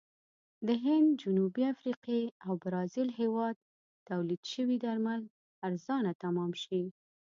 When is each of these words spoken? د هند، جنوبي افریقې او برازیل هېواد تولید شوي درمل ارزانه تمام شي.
د 0.67 0.69
هند، 0.83 1.07
جنوبي 1.21 1.63
افریقې 1.73 2.21
او 2.45 2.53
برازیل 2.63 3.09
هېواد 3.19 3.55
تولید 4.09 4.41
شوي 4.53 4.77
درمل 4.85 5.21
ارزانه 5.67 6.11
تمام 6.23 6.51
شي. 6.63 6.83